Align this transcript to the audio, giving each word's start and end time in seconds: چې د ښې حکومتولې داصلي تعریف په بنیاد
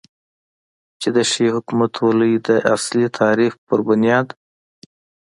چې 1.01 1.09
د 1.15 1.17
ښې 1.31 1.47
حکومتولې 1.55 2.31
داصلي 2.47 3.07
تعریف 3.19 3.53
په 3.67 3.75
بنیاد 3.87 4.27